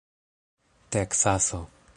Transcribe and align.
teksaso 0.89 1.69